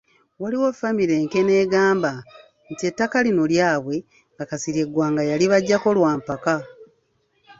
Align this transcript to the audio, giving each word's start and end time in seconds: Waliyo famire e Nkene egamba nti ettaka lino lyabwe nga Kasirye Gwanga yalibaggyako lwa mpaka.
Waliyo 0.41 0.69
famire 0.79 1.13
e 1.19 1.23
Nkene 1.25 1.53
egamba 1.63 2.11
nti 2.71 2.83
ettaka 2.89 3.17
lino 3.25 3.43
lyabwe 3.53 3.95
nga 4.33 4.43
Kasirye 4.49 4.83
Gwanga 4.93 5.21
yalibaggyako 5.29 5.89
lwa 5.97 6.11
mpaka. 6.19 6.55